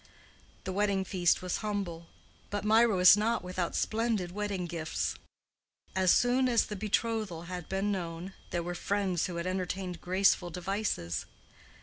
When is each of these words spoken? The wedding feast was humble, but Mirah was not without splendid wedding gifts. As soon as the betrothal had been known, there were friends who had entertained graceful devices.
The 0.63 0.73
wedding 0.73 1.05
feast 1.05 1.43
was 1.43 1.57
humble, 1.57 2.07
but 2.49 2.65
Mirah 2.65 2.95
was 2.95 3.15
not 3.15 3.43
without 3.43 3.75
splendid 3.75 4.31
wedding 4.31 4.65
gifts. 4.65 5.13
As 5.95 6.09
soon 6.11 6.49
as 6.49 6.65
the 6.65 6.75
betrothal 6.75 7.43
had 7.43 7.69
been 7.69 7.91
known, 7.91 8.33
there 8.49 8.63
were 8.63 8.73
friends 8.73 9.27
who 9.27 9.35
had 9.35 9.45
entertained 9.45 10.01
graceful 10.01 10.49
devices. 10.49 11.27